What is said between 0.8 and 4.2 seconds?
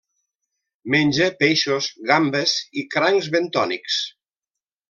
Menja peixos, gambes i crancs bentònics.